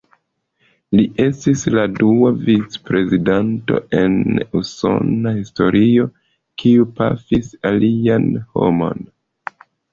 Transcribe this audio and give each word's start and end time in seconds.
Li 0.99 1.03
estis 1.25 1.65
la 1.73 1.83
dua 1.99 2.31
vicprezidanto 2.47 3.79
en 4.01 4.17
Usona 4.61 5.35
historio 5.37 6.09
kiu 6.65 6.91
pafis 7.03 7.55
alian 7.75 8.29
homon. 8.59 9.09